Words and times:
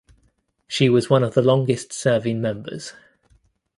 She 0.65 0.89
was 0.89 1.11
one 1.11 1.21
of 1.23 1.35
the 1.35 1.43
longest 1.43 1.93
serving 1.93 2.41
members. 2.41 2.93